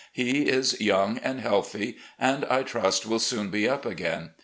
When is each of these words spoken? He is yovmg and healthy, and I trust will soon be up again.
He 0.11 0.49
is 0.49 0.73
yovmg 0.81 1.19
and 1.21 1.41
healthy, 1.41 1.95
and 2.17 2.43
I 2.45 2.63
trust 2.63 3.05
will 3.05 3.19
soon 3.19 3.51
be 3.51 3.69
up 3.69 3.85
again. 3.85 4.31